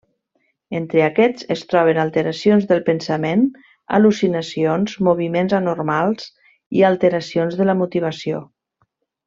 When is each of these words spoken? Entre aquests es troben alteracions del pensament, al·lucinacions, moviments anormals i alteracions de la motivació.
Entre 0.77 1.01
aquests 1.07 1.43
es 1.55 1.61
troben 1.73 1.99
alteracions 2.03 2.65
del 2.71 2.81
pensament, 2.87 3.45
al·lucinacions, 3.99 4.97
moviments 5.09 5.55
anormals 5.61 6.27
i 6.79 6.83
alteracions 6.91 7.59
de 7.63 7.71
la 7.73 7.81
motivació. 7.85 8.45